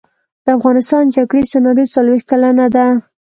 [0.45, 2.87] د افغانستان جګړې سناریو څلویښت کلنه کړه.